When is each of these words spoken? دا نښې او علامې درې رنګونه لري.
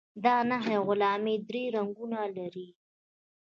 دا 0.23 0.35
نښې 0.49 0.73
او 0.79 0.85
علامې 0.91 1.35
درې 1.49 1.63
رنګونه 1.75 2.19
لري. 2.37 2.67